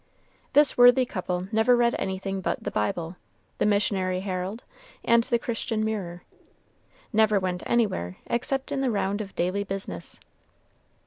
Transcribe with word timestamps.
This 0.53 0.79
worthy 0.79 1.05
couple 1.05 1.47
never 1.51 1.75
read 1.77 1.95
anything 1.99 2.41
but 2.41 2.63
the 2.63 2.71
Bible, 2.71 3.17
the 3.59 3.67
"Missionary 3.67 4.21
Herald," 4.21 4.63
and 5.05 5.23
the 5.25 5.37
"Christian 5.37 5.85
Mirror," 5.85 6.23
never 7.13 7.39
went 7.39 7.61
anywhere 7.67 8.17
except 8.25 8.71
in 8.71 8.81
the 8.81 8.89
round 8.89 9.21
of 9.21 9.35
daily 9.35 9.63
business. 9.63 10.19